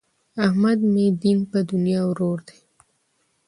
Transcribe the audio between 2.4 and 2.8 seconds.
دی.